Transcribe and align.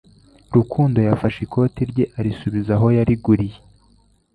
rukundo 0.55 0.97
yafashe 1.07 1.39
ikote 1.45 1.81
rye 1.91 2.05
arisubiza 2.19 2.71
aho 2.77 2.87
yariguriye. 2.97 3.57